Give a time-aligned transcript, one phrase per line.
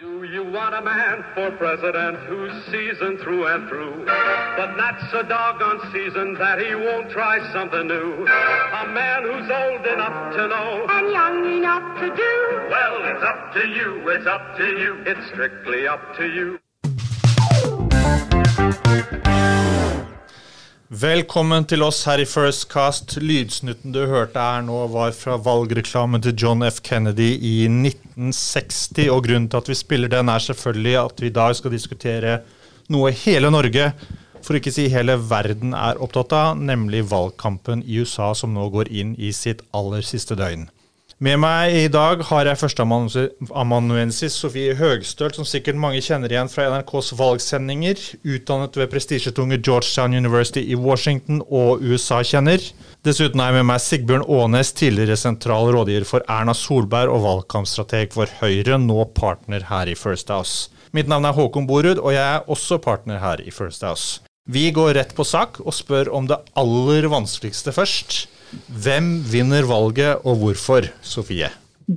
[0.00, 5.22] Do you want a man for president who's seasoned through and through, but not so
[5.22, 8.24] doggone seasoned that he won't try something new?
[8.24, 12.68] A man who's old enough to know and young enough to do.
[12.70, 16.58] Well, it's up to you, it's up to you, it's strictly up to you.
[20.90, 23.12] Velkommen til oss her i First Cast.
[23.22, 26.80] Lydsnutten du hørte her nå, var fra valgreklamen til John F.
[26.82, 29.04] Kennedy i 1960.
[29.14, 32.40] Og grunnen til at vi spiller den, er selvfølgelig at vi i dag skal diskutere
[32.90, 33.92] noe hele Norge,
[34.42, 38.90] for ikke si hele verden, er opptatt av, nemlig valgkampen i USA som nå går
[38.90, 40.66] inn i sitt aller siste døgn.
[41.20, 46.64] Med meg i dag har jeg førsteamanuensis Sofie Høgstøl, som sikkert mange kjenner igjen fra
[46.72, 48.00] NRKs valgsendinger.
[48.24, 52.64] Utdannet ved prestisjetunge Georgetown University i Washington og USA-kjenner.
[53.04, 58.16] Dessuten er jeg med meg Sigbjørn Aanes, tidligere sentral rådgiver for Erna Solberg og valgkampstrateg
[58.16, 60.72] for Høyre, nå partner her i First House.
[60.96, 64.24] Mitt navn er Håkon Borud, og jeg er også partner her i First House.
[64.48, 68.22] Vi går rett på sak og spør om det aller vanskeligste først.
[68.84, 71.50] Hvem vinner valget, og hvorfor, Sofie?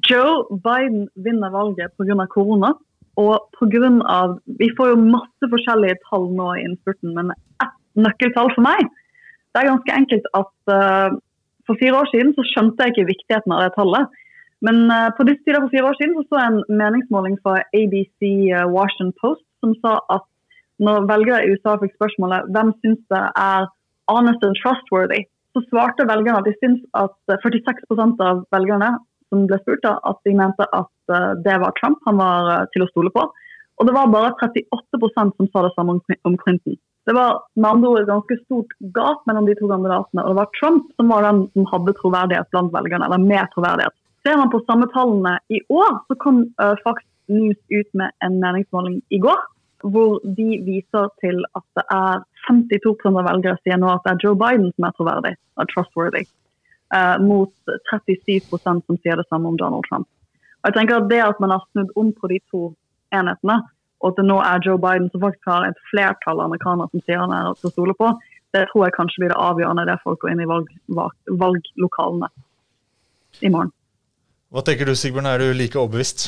[0.09, 2.25] Joe Biden vinner valget pga.
[2.27, 2.73] korona.
[3.17, 7.77] Og på grunn av, Vi får jo masse forskjellige tall nå i innspurten, men ett
[7.93, 8.89] nøkkeltall for meg
[9.53, 11.09] det er ganske enkelt at uh,
[11.67, 14.15] for fire år siden så skjønte jeg ikke viktigheten av det tallet.
[14.65, 17.59] Men uh, på disse tider for fire år siden så, så jeg en meningsmåling fra
[17.81, 20.25] ABC uh, Washington Post som sa at
[20.83, 23.69] når velgere i USA fikk spørsmålet hvem syns det er
[24.09, 25.21] honest and trustworthy,
[25.53, 27.15] så svarte velgerne at de syns at
[27.45, 28.95] 46 eh, av velgerne
[29.33, 32.01] som ble spurt, at de mente at eh, det var Trump.
[32.09, 33.27] Han var eh, til å stole på.
[33.81, 36.77] Og det var bare 38% som sa det samme om Clinton.
[37.03, 40.23] Det var med andre ord et ganske stort gap mellom de to kandidatene.
[40.23, 43.95] Og det var Trump som var den som hadde troverdighet blant velgerne, eller mer troverdighet.
[44.23, 49.01] Ser man på samme tallene i år, så kom uh, News ut med en meningsmåling
[49.11, 49.41] i går
[49.83, 54.25] hvor de viser til at det er 52% av velgere sier nå at det er
[54.25, 56.23] Joe Biden som er troverdig, og trustworthy,
[56.95, 57.53] uh, mot
[57.91, 60.07] 37 som sier det samme om Donald Trump.
[60.63, 62.73] Og jeg tenker at Det at man har snudd om på de to
[63.15, 63.61] enhetene,
[64.03, 67.03] og at det nå er Joe Biden som faktisk har et flertall av amerikanere som
[67.03, 68.11] sier han er til å stole på,
[68.53, 72.29] det tror jeg kanskje blir det avgjørende der folk går inn i valg, valg, valglokalene
[73.41, 73.71] i morgen.
[74.53, 76.27] Hva tenker du Sigbjørn, er du like overbevist?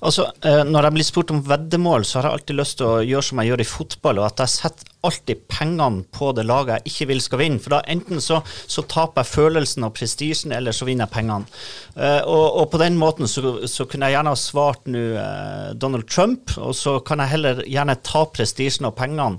[0.00, 3.04] Altså, eh, Når jeg blir spurt om veddemål, så har jeg alltid lyst til å
[3.04, 6.80] gjøre som jeg gjør i fotball, og at jeg setter alltid pengene på det laget
[6.80, 7.62] jeg ikke vil skal vinne.
[7.62, 11.46] For da enten så, så taper jeg følelsen og prestisjen, eller så vinner jeg pengene.
[11.94, 15.70] Uh, og, og, på den måten så, så, kunne jeg gjerne ha svart nå uh,
[15.78, 19.38] Donald Trump, og så kan jeg heller gjerne ta prestisjen og pengene.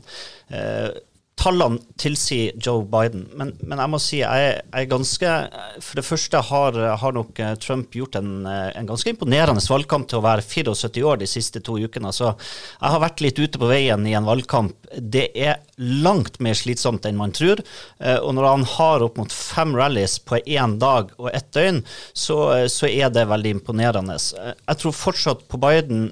[1.38, 5.34] Tallene tilsier Joe Biden, men, men, jeg må si jeg er ganske
[5.84, 10.08] For det første har, har nok eh, Trump gjort en, eh, en, ganske imponerende valgkamp
[10.10, 12.10] til å være 74 år de siste to ukene.
[12.16, 14.90] Så jeg har vært litt ute på veien i en valgkamp.
[14.98, 17.62] Det er langt mer slitsomt enn man tror.
[18.02, 21.84] Eh, og når han har opp mot fem rallies på én dag og ett døgn,
[22.18, 22.40] så,
[22.72, 24.18] så, er det veldig imponerende.
[24.18, 26.10] Jeg tror fortsatt på Biden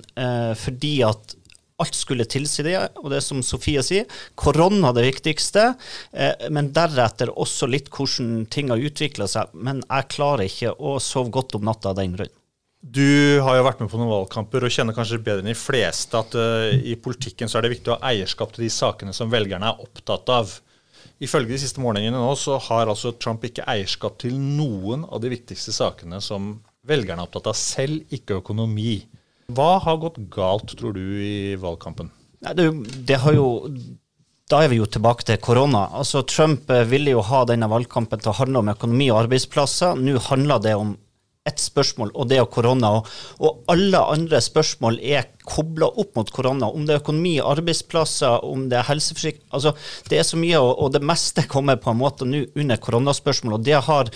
[0.59, 1.33] fordi at
[1.81, 4.07] alt skulle tilsi det, og det som Sofie sier,
[4.39, 5.67] korona det viktigste,
[6.15, 9.51] eh, men deretter også litt hvordan ting har utvikla seg.
[9.53, 12.33] Men jeg klarer ikke å sove godt om natta av den grunn.
[12.85, 16.19] Du har jo vært med på noen valgkamper og kjenner kanskje bedre enn de fleste
[16.19, 19.31] at uh, i politikken så er det viktig å ha eierskap til de sakene som
[19.31, 20.51] velgerne er opptatt av.
[21.23, 25.33] Ifølge de siste målingene nå så har altså Trump ikke eierskap til noen av de
[25.33, 28.99] viktigste sakene som velgerne er opptatt av, selv ikke økonomi.
[29.53, 32.09] Hva har gått galt, tror du, i valgkampen?
[32.45, 32.71] Det,
[33.05, 33.47] det har jo
[34.51, 35.87] da er vi jo tilbake til korona.
[35.97, 39.97] Altså, Trump eh, ville jo ha denne valgkampen til å handle om økonomi og arbeidsplasser.
[39.97, 40.91] Nå handler det om
[41.49, 42.91] ett spørsmål, og det er korona.
[43.37, 46.69] Og, alle andre spørsmål er kobla opp mot korona.
[46.69, 49.75] Om det er økonomi, arbeidsplasser, om det er helseforsikring altså,
[50.09, 53.59] Det er så mye, og det meste kommer på en måte nå under koronaspørsmål.
[53.59, 54.13] Og det har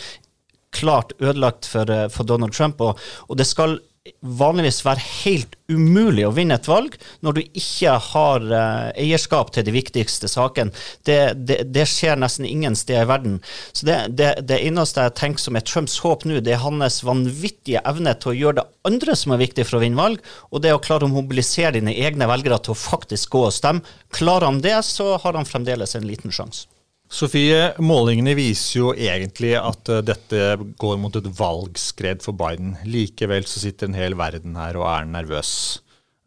[0.74, 2.82] klart ødelagt for, eh, for Donald Trump.
[2.82, 2.98] Og,
[3.28, 3.80] og det skal
[4.24, 6.96] vanligvis være helt umulig å vinne et valg
[7.26, 10.74] når du ikke har uh, eierskap til de viktigste sakene.
[11.06, 13.38] Det, det, det, skjer nesten ingen steder i verden.
[13.74, 17.84] Så det, det, eneste jeg tenker som er Trumps håp nå, det er hans vanvittige
[17.90, 20.74] evne til å gjøre det andre som er viktig for å vinne valg, og det
[20.74, 23.86] å klare å mobilisere dine egne velgere til å faktisk gå og stemme.
[24.16, 26.68] Klarer han det, så har han fremdeles en liten sjanse.
[27.10, 32.76] Sofie, målingene viser jo egentlig at uh, dette går mot et valgskred for Biden.
[32.86, 35.52] Likevel så sitter en hel verden her og er nervøs.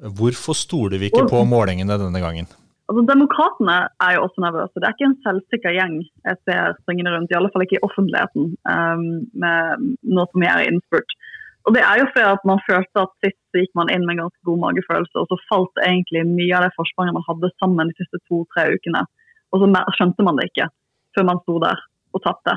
[0.02, 2.50] Hvorfor stoler vi ikke på målingene denne gangen?
[2.90, 4.75] Altså, Demokratene er jo også nervøse.
[4.75, 7.87] Det er ikke en selvsikker gjeng jeg ser springende rundt, i alle fall ikke i
[7.87, 9.06] offentligheten, um,
[9.38, 11.14] med, nå som vi er i innspurt.
[11.62, 14.17] Og det er jo fordi at man følte at sist så gikk man inn med
[14.17, 17.93] en ganske god magefølelse, og så falt egentlig mye av det forspranget man hadde sammen
[17.93, 19.06] de siste to-tre ukene.
[19.52, 20.69] Og så skjønte man det ikke
[21.16, 21.81] før man sto der
[22.16, 22.56] og tapte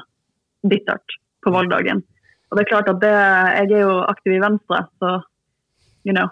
[0.67, 2.01] bittert på valgdagen.
[2.49, 5.19] Og det er klart at det, Jeg er jo aktiv i Venstre, så
[6.05, 6.29] you know.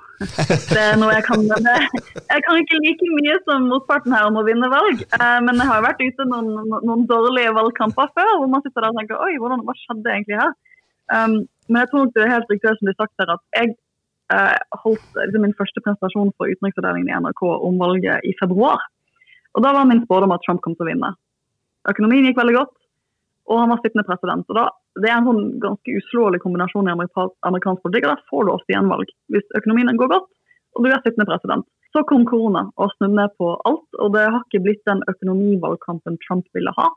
[0.74, 1.44] Det er noe jeg kan
[2.34, 5.70] Jeg kan ikke like mye som motparten her om å vinne valg, eh, men jeg
[5.70, 6.52] har vært ute noen,
[6.86, 10.40] noen dårlige valgkamper før hvor man sitter der og tenker oi, hvordan, hva skjedde egentlig
[10.40, 10.54] her?
[11.14, 13.74] Um, men jeg tror nok det er helt riktig som blir sagt her, at jeg
[14.34, 18.84] uh, holdt liksom, min første prestasjon for utenriksavdelingen i NRK om valget i februar.
[19.54, 21.12] Og da var min spådom at Trump kom til å vinne.
[21.90, 22.74] Økonomien gikk veldig godt,
[23.52, 24.48] og han var sittende president.
[24.50, 28.46] Og da, Det er en sånn ganske uslåelig kombinasjon i amerikansk politikk, og der får
[28.46, 30.30] du ofte gjenvalg hvis økonomien går godt
[30.74, 31.66] og du er sittende president.
[31.94, 36.18] Så kom korona og snudde ned på alt, og det har ikke blitt den økonomivalgkampen
[36.26, 36.90] Trump ville ha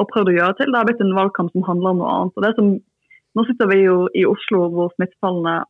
[0.00, 0.70] og prøvde å gjøre til.
[0.70, 2.38] Det har blitt en valgkamp som handler om noe annet.
[2.38, 2.70] Og det som,
[3.36, 5.60] nå sitter vi jo i Oslo hvor smittetallene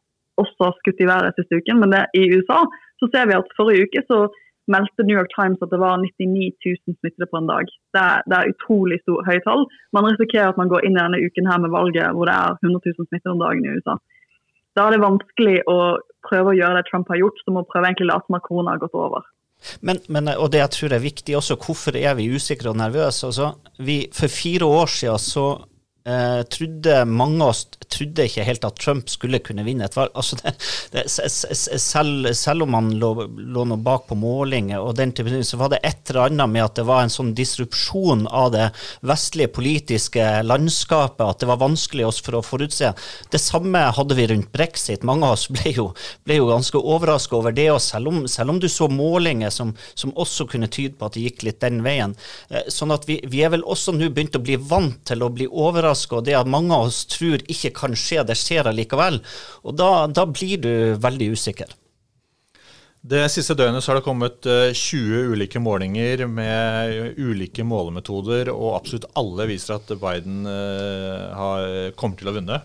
[0.41, 2.63] også har skutt i været siste uken, men det, i USA
[3.01, 4.23] så ser vi at forrige uke så
[4.73, 7.73] meldte New York Times at det var 99 000 smittede på en dag.
[7.95, 9.67] Det er, det er utrolig stor, høye tall.
[9.97, 12.57] Man risikerer at man går inn i denne uken her med valget hvor det er
[12.63, 13.99] 100 000 smittede om dagen i USA.
[14.79, 15.79] Da er det vanskelig å
[16.29, 18.47] prøve å gjøre det Trump har gjort, som å prøve egentlig å late som at
[18.47, 19.27] korona har gått over.
[19.85, 23.29] Men, men, og det jeg tror er viktig også, hvorfor er vi usikre og nervøse?
[23.29, 23.51] Altså,
[23.85, 25.47] vi, for fire år siden så
[26.09, 30.13] eh, trodde mange av oss trodde ikke helt at Trump skulle kunne vinne et valg.
[30.15, 30.55] Altså det,
[30.95, 35.45] det, selv, selv, om han lå, lå noe bak på målinger, og den type ting,
[35.47, 38.69] så var det et eller annet med at det var en sånn disrupsjon av det
[39.07, 42.93] vestlige politiske landskapet, at det var vanskelig oss for å forutse.
[43.31, 45.07] Det samme hadde vi rundt brexit.
[45.07, 45.89] Mange av oss ble jo,
[46.27, 47.71] ble jo ganske overraska over det.
[47.73, 51.17] og selv om, selv om, du så målinger som, som, også kunne tyde på at
[51.17, 52.15] det gikk litt den veien.
[52.51, 55.31] Eh, sånn at vi, vi er vel også nå begynt å bli vant til å
[55.33, 59.21] bli overraska og det at mange av oss tror ikke kan skje, det skjer allikevel.
[59.65, 61.77] Og da, da blir du veldig usikker.
[63.01, 64.75] Det siste døgnet har det kommet 20
[65.17, 71.65] eh, ulike målinger med ulike målemetoder, og absolutt alle viser at Biden uh, har,
[71.97, 72.59] kommer til å vinne.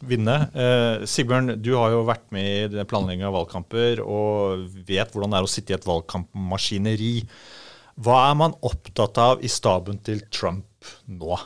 [0.00, 0.38] vinne.
[0.56, 5.42] Uh, Sigbjørn, du har jo vært med i planlegging av valgkamper og vet hvordan det
[5.42, 7.14] er å sitte i et valgkampmaskineri.
[8.00, 11.36] Hva er man opptatt av i staben til Trump nå?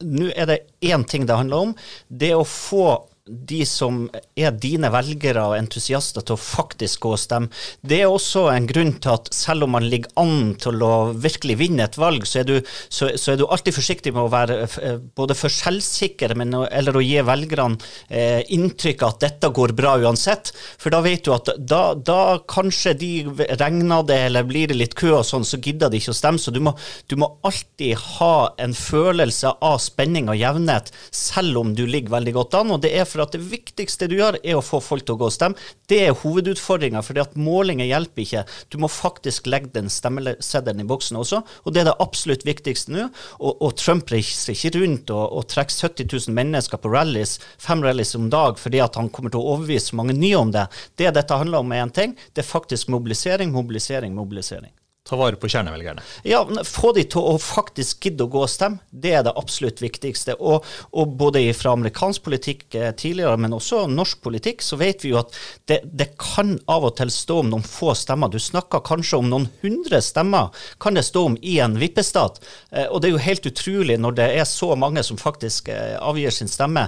[0.00, 1.74] Nå er det én ting det handler om.
[2.08, 2.86] Det å få
[3.22, 7.52] de som er dine velgere og entusiaster til å faktisk gå og stemme.
[7.78, 11.54] Det er også en grunn til at selv om man ligger an til å virkelig
[11.60, 12.56] vinne et valg, så er du,
[12.90, 16.98] så, så er du alltid forsiktig med å være eh, både for selvsikker men, eller
[16.98, 17.78] å gi velgerne
[18.10, 20.50] eh, inntrykk av at dette går bra uansett.
[20.82, 23.12] For da vet du at da, da kanskje de
[23.60, 26.42] regner det eller blir det litt kø og sånn, så gidder de ikke å stemme.
[26.42, 26.74] Så du må,
[27.06, 32.36] du må alltid ha en følelse av spenning og jevnhet, selv om du ligger veldig
[32.40, 32.74] godt an.
[32.74, 35.20] og det er for at det viktigste du gjør, er å få folk til å
[35.20, 35.70] gå og stemme.
[35.90, 38.44] Det er hovedutfordringa, for målinger hjelper ikke.
[38.72, 42.94] Du må faktisk legge den stemmeseddelen i boksen også, og det er det absolutt viktigste
[42.94, 43.08] nå.
[43.38, 47.84] Og, og Trump reiser ikke rundt og, og trekker 70 000 mennesker på rallies, fem
[47.84, 50.66] rallies om dag, fordi at han kommer til å overbevise mange nye om det.
[50.98, 52.16] Det dette handler om, er én ting.
[52.32, 54.72] Det er faktisk mobilisering, mobilisering, mobilisering.
[55.02, 56.02] Ta vare på kjernevelgerne.
[56.22, 58.78] Ja, Få de til å faktisk gidde å gå og stemme.
[58.86, 60.36] Det er det absolutt viktigste.
[60.38, 60.62] Og,
[60.94, 65.18] og både fra amerikansk politikk eh, tidligere, men også norsk politikk, så vet vi jo
[65.18, 65.34] at
[65.66, 68.30] det, det, kan av og til stå om noen få stemmer.
[68.30, 72.38] Du snakker kanskje om noen hundre stemmer kan det stå om i en vippestat.
[72.70, 75.98] Eh, og det er jo helt utrolig når det er så mange som faktisk eh,
[75.98, 76.86] avgir sin stemme.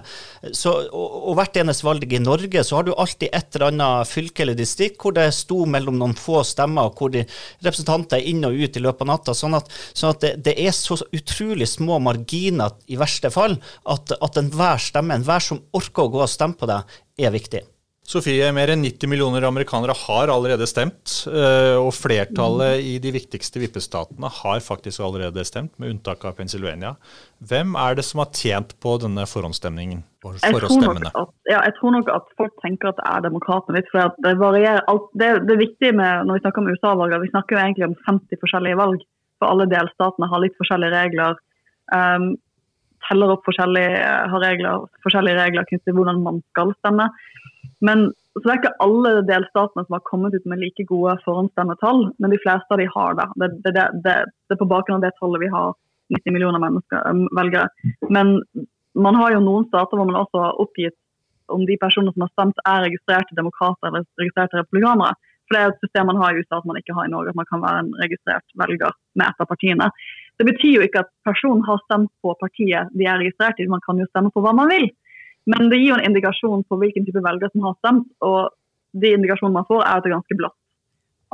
[0.53, 4.15] Så, og, og hvert eneste valg i Norge så har du alltid et eller annet
[4.15, 7.27] fylke eller distrikt hvor det sto mellom noen få stemmer, hvor de
[7.59, 9.35] representanter varianter inn og ut i løpet av natta.
[9.35, 14.13] Sånn at, sånn at det, det, er så utrolig små marginer i verste fall at,
[14.21, 16.85] at enhver stemme, enhver som orker å gå og stemme på deg,
[17.19, 17.63] er viktig.
[18.05, 21.23] Sofie, mer enn 90 millioner amerikanere har allerede stemt.
[21.25, 26.93] Eh, og flertallet i de viktigste vippestatene har faktisk allerede stemt, med unntak av Pennsylvania.
[27.49, 30.05] Hvem er det som har tjent på denne forhåndsstemningen?
[30.25, 34.15] Jeg tror, at, ja, jeg tror, nok at, folk tenker at det er demokratene for
[34.25, 35.11] Det varierer alt.
[35.13, 37.99] Det, det er viktig med, når vi snakker om USA-valg, vi snakker jo egentlig om
[38.05, 39.05] 50 forskjellige valg.
[39.41, 41.41] For alle delstatene har litt forskjellige regler.
[41.93, 42.35] Um,
[43.09, 47.09] teller opp forskjellige, har regler, forskjellige regler knyttet til hvordan man skal stemme.
[47.85, 52.09] Men så det er ikke alle delstatene som har kommet ut med like gode forhåndsstemmetall,
[52.19, 53.27] men de fleste av de har det.
[53.41, 53.73] Det, det,
[54.05, 55.77] det, det er på bakgrunn av det tallet vi har
[56.17, 57.69] 90 millioner um, velgere.
[58.11, 58.41] Men
[58.95, 60.99] man har jo noen stater hvor man også har oppgitt
[61.53, 65.15] om de personene som har stemt, er registrerte demokrater eller registrerte republikanere.
[65.45, 67.35] For Det er et system man har i USA som man ikke har i Norge,
[67.35, 69.91] at man kan være en registrert velger med et av partiene.
[70.41, 73.83] Det betyr jo ikke at personen har stemt på partiet de er registrert i, man
[73.85, 74.89] kan jo stemme på hva man vil.
[75.51, 78.07] Men det gir jo en indikasjon på hvilken type velger som har stemt.
[78.25, 78.55] Og
[79.01, 80.57] de indikasjonene man får, er at det er ganske blått.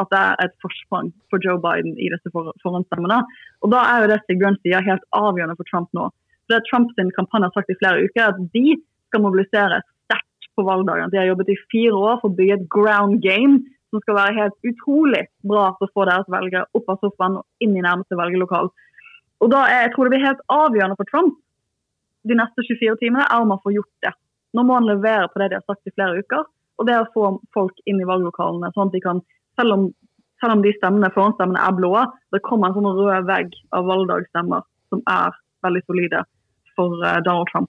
[0.00, 3.21] At det er et forsprang for Joe Biden i disse for forhåndsstemmene.
[3.62, 6.09] Og da er jo det Sigbjørn sier helt avgjørende for Trump nå.
[6.45, 8.78] For det Trumps kampanje har sagt i flere uker, at de
[9.11, 11.12] skal mobilisere sterkt på valgdagen.
[11.12, 14.38] De har jobbet i fire år for å bygge et ground game som skal være
[14.38, 18.19] helt utrolig bra for å få deres velgere opp av sofaen og inn i nærmeste
[18.19, 18.71] velgerlokal.
[19.40, 21.38] Og da er, jeg tror det blir helt avgjørende for Trump
[22.28, 24.12] de neste 24 timene er om han får gjort det.
[24.56, 26.44] Nå må han levere på det de har sagt i flere uker,
[26.80, 28.73] og det er å få folk inn i valglokalene.
[28.75, 29.23] sånn at de kan,
[29.59, 29.82] Selv om,
[30.40, 31.90] selv om de stemmene, forhåndsstemmene er blå,
[32.32, 35.35] det kommer en sånn rød vegg av valgdagsstemmer som er
[35.66, 36.23] veldig solide
[36.76, 37.68] for uh, Donald Trump.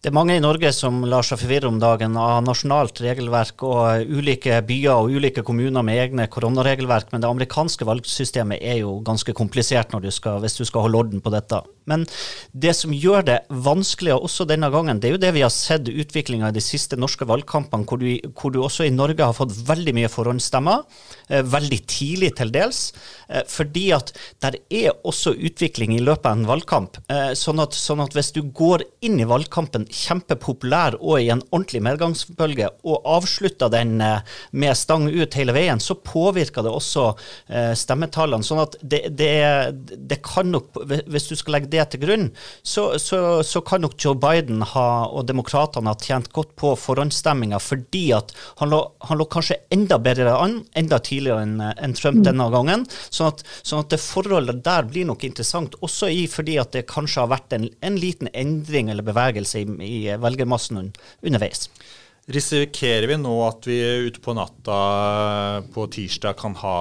[0.00, 4.08] Det er mange i Norge som lar seg forvirre om dagen av nasjonalt regelverk og
[4.08, 9.34] ulike byer og ulike kommuner med egne koronaregelverk, men det amerikanske valgsystemet er jo ganske
[9.36, 11.60] komplisert du skal, hvis du skal holde orden på dette.
[11.90, 12.06] Men
[12.52, 15.88] det som gjør det vanskeligere også denne gangen, det er jo det vi har sett
[15.90, 19.56] utviklinga i de siste norske valgkampene, hvor du, hvor du, også i Norge har fått
[19.68, 20.84] veldig mye forhåndsstemmer,
[21.28, 22.82] eh, veldig tidlig til dels,
[23.28, 24.12] eh, fordi at
[24.44, 27.00] der er også utvikling i løpet av en valgkamp.
[27.10, 31.44] Eh, sånn at, sånn at hvis du går inn i valgkampen kjempepopulær og i en
[31.50, 37.06] ordentlig medgangsbølge, og avslutter den med stang ut hele veien, så påvirker det også
[37.78, 38.46] stemmetallene.
[38.46, 39.32] Sånn at det, det,
[40.10, 40.78] det kan nok,
[41.10, 42.26] hvis du skal legge det til grunn,
[42.62, 47.60] så, så, så kan nok Joe Biden ha, og demokratene ha tjent godt på forhåndsstemminga,
[47.62, 52.20] fordi at han lå, han lå, kanskje enda bedre an, enda tidligere enn en Trump
[52.20, 52.26] mm.
[52.28, 52.86] denne gangen.
[53.08, 56.88] Sånn at, sånn at, det forholdet der blir nok interessant, også i fordi at det
[56.90, 61.68] kanskje har vært en, en liten endring eller bevegelse i, i velgermassen underveis.
[62.30, 64.80] Risikerer vi nå at vi ute på natta
[65.74, 66.74] på tirsdag kan ha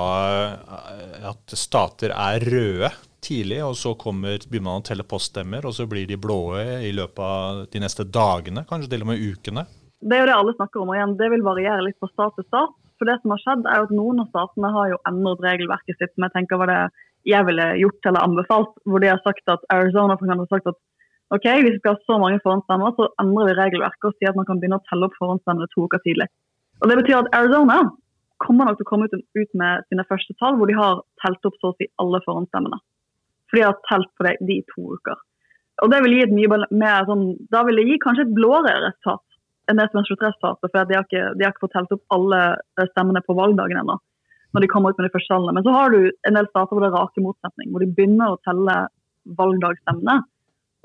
[1.31, 2.91] at stater er røde
[3.23, 6.91] tidlig, og så kommer, begynner man å telle poststemmer, og så blir de blåe i
[6.95, 9.65] løpet av de neste dagene, kanskje til og med ukene?
[9.99, 12.37] Det er jo det alle snakker om, og igjen, det vil variere litt fra stat
[12.39, 12.75] til stat.
[12.99, 15.99] For det som har skjedd, er jo at noen av statene har jo endret regelverket
[15.99, 16.81] sitt som jeg tenker var det
[17.27, 18.73] jeg ville gjort eller anbefalt.
[18.87, 20.79] Hvor de har sagt at Arizona for har sagt at
[21.35, 24.39] ok, hvis vi skal ha så mange forhåndsstemmer, så endrer vi regelverket og sier at
[24.39, 26.27] man kan begynne å telle opp forhåndsstemmene to uker tidlig.
[26.81, 27.79] Og Det betyr at Arizona
[28.39, 31.59] kommer nok til å komme ut med sine første tall, hvor de har telt opp
[31.59, 32.79] så å si alle forhåndsstemmene.
[33.49, 35.17] For de har telt på det de to uker.
[35.83, 38.75] Og det vil gi et mye mer sånn, Da vil det gi kanskje et blåere
[38.83, 39.25] resultat
[39.69, 40.71] enn det som er sluttresultatet.
[40.71, 42.39] For de har, ikke, de har ikke fått telt opp alle
[42.91, 43.99] stemmene på valgdagen ennå.
[44.49, 45.53] når de kommer ut med de første tallene.
[45.53, 47.69] Men så har du en del stater hvor det er rake motsetning.
[47.69, 48.75] Hvor de begynner å telle
[49.37, 50.15] valgdagsstemmene,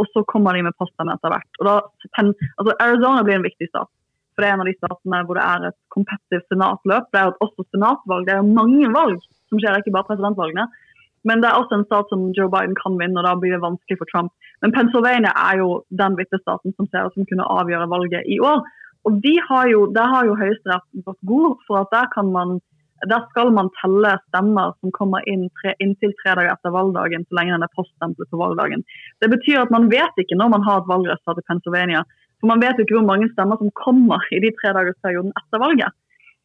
[0.03, 1.61] og så kommer de med poststemmene etter hvert.
[1.61, 1.75] Og da,
[2.21, 3.89] altså Arizona blir en viktig stat.
[4.35, 7.07] For det er en av de statene hvor det er et competitive senatløp.
[7.15, 8.27] Det er jo også senatvalg.
[8.27, 10.67] Det er jo mange valg som skjer, ikke bare presidentvalgene.
[11.29, 13.63] Men det er også en stat som Joe Biden kan vinne, og da blir det
[13.65, 14.33] vanskelig for Trump.
[14.63, 15.69] Men Pennsylvania er jo
[16.01, 18.61] den vippestaten som ser ut som kunne avgjøre valget i år.
[19.09, 22.61] Og de har jo, Der har jo Høyesterett gått god for at der, man,
[23.13, 27.39] der skal man telle stemmer som kommer inn tre, inntil tre dager etter valgdagen, så
[27.39, 28.85] lenge den er poststemplet på valgdagen.
[29.21, 32.05] Det betyr at man vet ikke når man har et valgresultat i Pennsylvania.
[32.41, 35.93] For man vet ikke hvor mange stemmer som kommer i de tredagersperioden etter valget.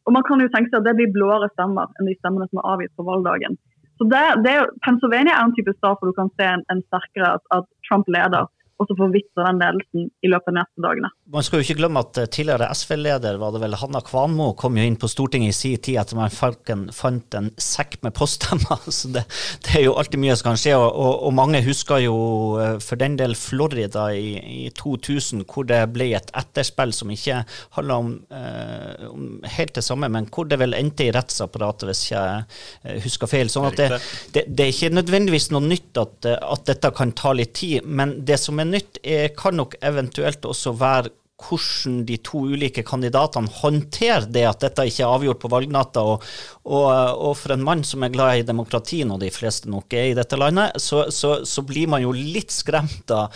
[0.08, 2.60] Og man kan jo tenke seg at det blir blåere stemmer enn de stemmene som
[2.60, 3.58] er avgitt på valgdagen.
[4.00, 4.54] Så det, det,
[4.84, 8.08] Pennsylvania er en type stat hvor du kan se en, en sterkere at, at Trump
[8.16, 8.48] leder
[8.80, 11.10] og så forvitrer den ledelsen i løpet av de neste dagene.
[11.34, 14.78] Man skal jo ikke glemme at eh, tidligere SV-leder var det vel Hanna Kvanmo kom
[14.80, 18.86] jo inn på Stortinget i sin tid etter man fant en sekk med poststemmer.
[18.98, 19.26] Så det,
[19.66, 20.72] det, er jo alltid mye som kan skje.
[20.78, 22.16] Og, og, og, mange husker jo
[22.62, 27.42] eh, for den del Florida i, i 2000, hvor det ble et etterspill som ikke
[27.76, 32.04] handla om, eh, om, helt det samme, men hvor det vel endte i rettsapparatet, hvis
[32.14, 32.48] jeg
[32.88, 33.52] eh, husker feil.
[33.52, 33.90] Sånn at det,
[34.32, 38.16] det, det, er ikke nødvendigvis noe nytt at, at dette kan ta litt tid, men
[38.24, 39.00] det som er nytt
[39.38, 41.10] kan nok eventuelt også være
[41.40, 46.04] hvordan de to ulike kandidatene håndterer det at dette ikke er avgjort på valgnatta.
[46.12, 46.26] Og,
[46.70, 50.10] og, og, for en mann som er glad i demokrati, når de fleste nok er
[50.10, 53.32] i dette landet, så, så, så blir man jo litt skremt av,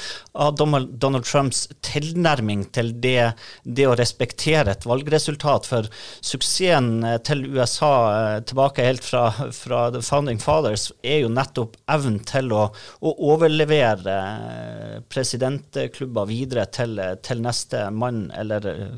[0.59, 3.33] Donald, Trumps tilnærming til det,
[3.65, 5.69] det, å respektere et valgresultat.
[5.71, 5.89] For
[6.25, 12.21] suksessen til USA eh, tilbake helt fra, fra The Founding Fathers er jo nettopp evnen
[12.29, 12.67] til å,
[13.01, 18.95] å overlevere eh, presidentklubber videre til, til neste mann, eller eh,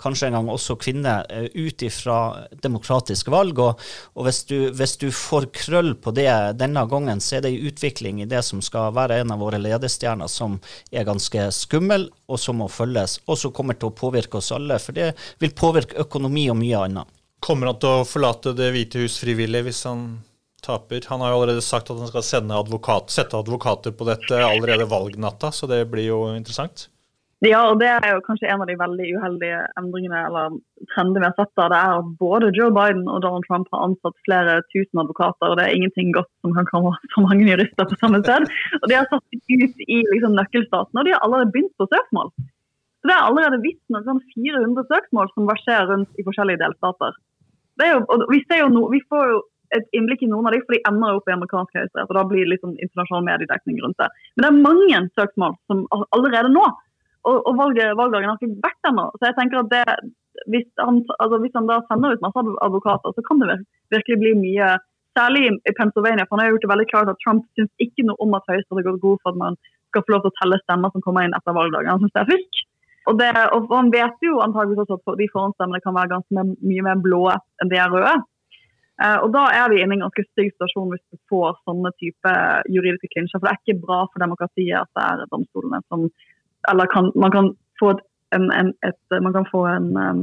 [0.00, 2.18] kanskje en gang også kvinne, eh, ut ifra
[2.62, 3.58] demokratiske valg.
[3.62, 3.82] Og,
[4.14, 6.28] og hvis, du, hvis, du, får krøll på det
[6.60, 9.60] denne gangen, så er det en utvikling i det som skal være en av våre
[9.62, 10.58] ledestjerner, som
[10.90, 14.80] er ganske skummel, og som må følges, og som kommer til å påvirke oss alle.
[14.82, 15.12] For det
[15.42, 17.12] vil påvirke økonomi og mye annet.
[17.46, 20.06] Kommer han til å forlate Det hvite hus frivillig hvis han
[20.64, 21.04] taper?
[21.12, 25.52] Han har jo allerede sagt at han skal advokat, sette advokater på dette allerede valgnatta,
[25.52, 26.88] så det blir jo interessant.
[27.44, 30.54] Ja, og det er jo kanskje en av de veldig uheldige endringene eller
[30.94, 31.52] trendene vi har sett.
[31.58, 35.50] da, Det er at både Joe Biden og Donald Trump har ansatt flere tusen advokater.
[35.50, 38.48] og Det er ingenting godt som kan komme så mange jurister på samme sted.
[38.80, 42.32] Og De har satt ut i liksom, nøkkelstaten, og de har allerede begynt på søksmål.
[43.04, 47.12] Så Det er allerede visstnok sånn 400 søksmål som verserer rundt i forskjellige delstater.
[47.84, 48.00] Er jo,
[48.32, 48.40] vi,
[48.72, 49.44] no, vi får jo
[49.76, 52.16] et innblikk i noen av dem, for de ender opp i amerikansk høyesterett.
[52.16, 54.08] Da blir det sånn internasjonal mediedekning rundt det.
[54.34, 55.84] Men det er mange søksmål som
[56.16, 56.64] allerede nå
[57.32, 59.06] og, valget, valgdagen har ikke vært ennå.
[59.16, 59.84] Så jeg tenker at det,
[60.52, 63.58] hvis, han, altså hvis han da sender ut masse advokater, så kan det
[63.94, 64.76] virkelig bli mye
[65.16, 68.20] Særlig i Pennsylvania, for han har gjort det veldig klart at Trump syns ikke noe
[68.20, 69.54] om at Høyesterett gått god for at man
[69.88, 71.88] skal få lov til å telle stemmer som kommer inn etter valgdagen.
[71.88, 72.58] Han syns det er fisk.
[73.06, 76.84] Og, det, og han vet jo antageligvis også at de forhåndsstemmene kan være ganske mye
[76.84, 78.14] mer blå enn de er røde.
[78.96, 81.92] Uh, og Da er vi inne i en ganske stygg situasjon hvis vi får sånne
[82.00, 82.32] type
[82.76, 83.40] juridiske klinsjer.
[83.40, 86.08] For det er ikke bra for demokratiet at det er domstolene som
[86.70, 88.02] eller kan, man kan få et,
[88.36, 90.22] en, en, et, man kan få en um,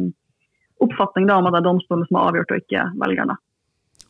[0.83, 3.37] oppfatning da, om at det er domstolene som har avgjort, og ikke velgerne.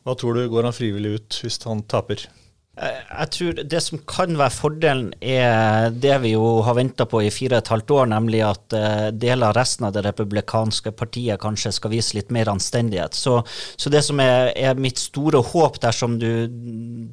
[0.04, 2.26] Hva tror du, går han frivillig ut hvis han taper?
[2.74, 7.20] Eh, jeg tror det som kan være fordelen, er det vi jo har venta på
[7.22, 10.90] i fire og et halvt år, nemlig at uh, deler av resten av det republikanske
[10.98, 13.14] partiet kanskje skal vise litt mer anstendighet.
[13.14, 13.38] Så,
[13.78, 16.28] så det som er, er, mitt store håp dersom du,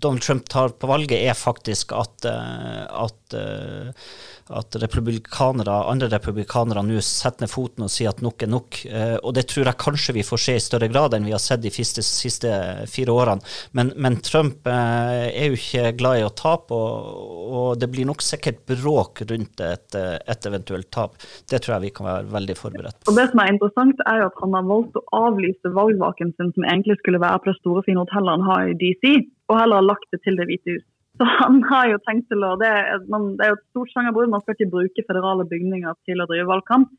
[0.01, 4.09] Donald Trump tar på valget, er faktisk at, uh, at uh,
[4.57, 8.79] at republikanere, andre republikanere nå setter ned foten og sier at nok er nok.
[8.87, 11.41] Eh, og det tror jeg kanskje vi får se i større grad enn vi har
[11.41, 12.51] sett de siste, siste
[12.91, 13.45] fire årene.
[13.77, 18.07] Men, men Trump eh, er jo ikke glad i å tape, og, og, det blir
[18.09, 21.17] nok sikkert bråk rundt et, et, eventuelt tap.
[21.49, 24.29] Det tror jeg vi kan være veldig forberedt Og Det som er interessant, er jo
[24.31, 27.85] at han har valgt å avlyse valgvaken sin, som egentlig skulle være på det store,
[27.87, 29.05] fine hotellet han har i DC,
[29.51, 30.87] og heller har lagt det til Det hvite hus.
[31.21, 33.91] Så han har jo tenkt til å Det, er, man, det er jo et stort
[33.93, 34.31] sjangerbrudd.
[34.33, 36.89] Man skal ikke bruke federale bygninger til å drive valgkamp.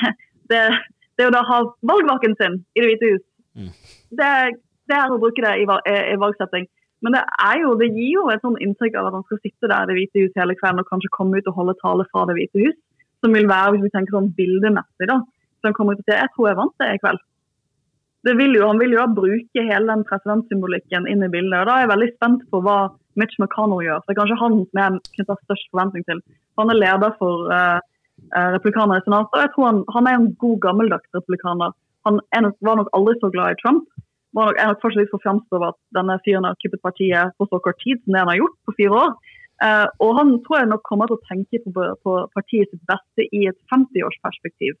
[0.50, 0.58] Det,
[1.14, 3.20] det er jo da å ha valgvaken sin i Det hvite hus.
[3.54, 3.68] Mm.
[4.18, 4.30] Det,
[4.90, 6.64] det, er å bruke det i, i, valgsetting.
[7.06, 9.70] Men det, er jo, det gir jo et sånn inntrykk av at han skal sitte
[9.70, 12.24] der i Det hvite hus hele kvelden og kanskje komme ut og holde tale fra
[12.26, 12.80] Det hvite hus.
[13.22, 15.20] Som vil være, hvis vi tenker sånn bildemessig, da.
[15.68, 17.22] Han kommer ut og sier jeg tror jeg vant det i kveld.
[18.28, 21.62] Vil jo, han vil jo bruke hele den presidentsymbolikken inn i bildet.
[21.62, 22.78] og Da er jeg veldig spent på hva
[23.16, 24.02] Mitch McConnell gjør.
[24.04, 26.20] Det er kanskje han som jeg knytter størst forventning til.
[26.60, 27.80] Han er leder for uh,
[28.56, 31.72] republikanere i senatet, og jeg tror han, han, er en god, gammeldags republikaner.
[32.08, 33.88] Han nok, var nok aldri så glad i Trump.
[34.36, 37.58] Nok, er nok fortsatt litt forfjamset over at denne fyren har kuppet partiet på så
[37.64, 39.16] kort tid som det han har gjort, på fire år.
[39.60, 43.26] Uh, og han tror jeg nok kommer til å tenke på, på partiet sitt beste
[43.36, 44.78] i et 50-årsperspektiv.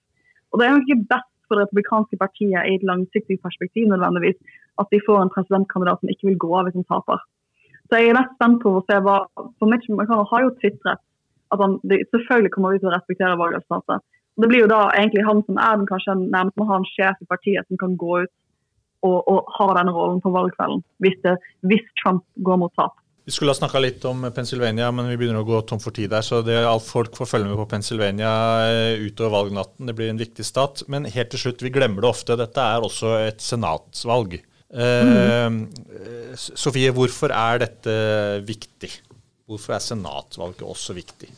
[0.50, 4.38] Og det er nok ikke best for det republikanske partiet i et langsiktig perspektiv nødvendigvis
[4.80, 7.18] at de får en presidentkandidat som ikke vil gå av hvis han taper.
[7.90, 9.16] Så jeg er mest spent på å se hva
[9.58, 11.02] For Mitch McConnell har jo tvitret
[11.50, 14.06] at han de, selvfølgelig kommer vi til å respektere valgresultatet.
[14.40, 17.18] Det blir jo da egentlig han som er den kanskje nærmest må ha en sjef
[17.18, 18.32] i partiet som kan gå ut
[19.08, 21.34] og, og ha denne rollen på valgkvelden, hvis, det,
[21.66, 22.94] hvis Trump går mot tap.
[23.30, 26.10] Vi skulle ha snakka litt om Pennsylvania, men vi begynner å gå tom for tid
[26.10, 26.24] der.
[26.26, 28.30] Så det alt folk får følge med på Pennsylvania
[28.66, 29.86] eh, utover valgnatten.
[29.86, 30.82] Det blir en viktig stat.
[30.90, 32.34] Men helt til slutt, vi glemmer det ofte.
[32.40, 34.34] Dette er også et senatsvalg.
[34.74, 35.60] Mm.
[36.38, 37.94] Sofie, hvorfor er dette
[38.50, 38.90] viktig?
[39.46, 41.30] Hvorfor er senatsvalget også viktig?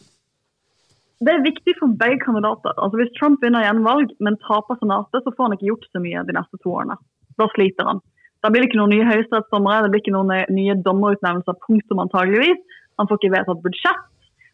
[1.23, 2.73] Det er viktig for begge kandidater.
[2.81, 6.01] Altså Hvis Trump vinner igjen valg, men taper senatet, så får han ikke gjort så
[6.09, 6.97] mye de neste to årene.
[7.37, 8.01] Da sliter han.
[8.43, 12.59] Da blir det ikke noen nye høyesterettsdommere, det blir ikke noen nye dommerutnevnelser, punktum antageligvis.
[12.99, 14.09] Han får ikke vedtatt budsjett.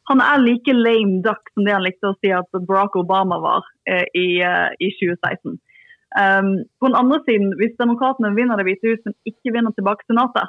[0.09, 3.66] Han er like lame duck som det han likte å si at Barack Obama var
[3.88, 5.59] eh, i, eh, i 2016.
[6.16, 10.07] Um, på den andre siden, hvis demokratene vinner Det hvite hus, men ikke vinner tilbake
[10.09, 10.48] senatet,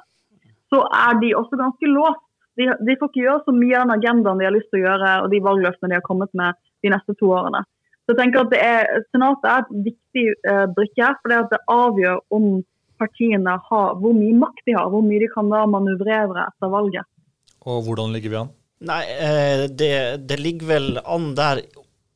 [0.71, 2.23] så er de også ganske låst.
[2.55, 4.85] De, de, får ikke gjøre så mye av den agendaen de har lyst til å
[4.85, 7.63] gjøre, og de valgløftene de har kommet med de neste to årene.
[8.03, 12.47] Så jeg tenker at er, Senatet er et viktig uh, brikke for det avgjør om
[12.99, 17.07] partiene har, hvor mye makt de har, hvor mye de kan da manøvrere etter valget.
[17.67, 18.51] Og hvordan ligger vi an?
[18.89, 19.93] Nei, eh, det,
[20.29, 21.63] det ligger vel an der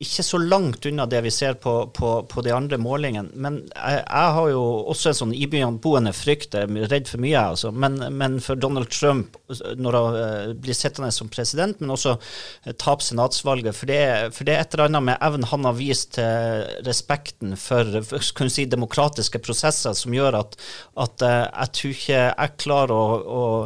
[0.02, 3.30] ikke så langt unna det vi ser på, på, på de andre målingene.
[3.38, 7.38] Men jeg, jeg, har jo også en sånn iboende frykt, jeg er redd for mye,
[7.54, 7.70] altså.
[7.70, 9.38] Men, men, for Donald Trump,
[9.78, 13.78] når han uh, blir sittende som president, men også uh, tape senatsvalget.
[13.78, 14.00] For det,
[14.34, 18.50] for det, er et eller annet med evnen han har vist til respekten for, for
[18.50, 20.58] si, demokratiske prosesser, som gjør at,
[21.06, 23.06] at jeg tror ikke jeg klarer å,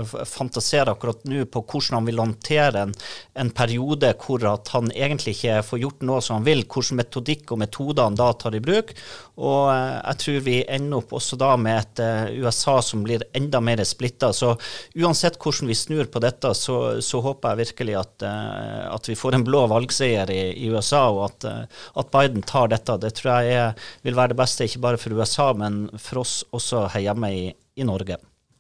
[0.04, 2.94] å fantasere akkurat nå på hvordan han vil håndtere en,
[3.40, 7.61] en periode hvor han egentlig ikke får gjort noe som han vil, hvilken metodikk og
[7.62, 8.94] metoder han da tar i bruk.
[9.38, 13.24] Og eh, jeg tror vi ender opp også da med et uh, USA som blir
[13.37, 14.33] enda mer splitta.
[14.35, 14.54] Så
[14.98, 19.18] uansett hvordan vi snur på dette, så, så håper jeg virkelig at, uh, at, vi
[19.18, 21.50] får en blå valgseier i, i USA, og at,
[21.94, 22.98] at, Biden tar dette.
[23.02, 26.40] Det tror jeg er, vil være det beste, ikke bare for USA, men for oss
[26.54, 27.46] også her hjemme i,
[27.78, 28.18] i Norge.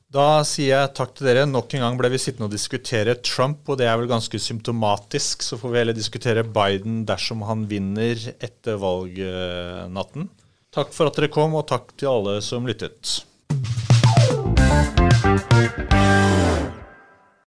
[0.08, 1.44] Da sier jeg takk til dere.
[1.44, 5.44] Nok en gang ble vi sittende og diskutere Trump, og det er vel ganske symptomatisk.
[5.44, 10.30] Så får vi heller diskutere Biden dersom han vinner etter valgnatten.
[10.72, 13.18] Takk for at dere kom, og takk til alle som lyttet.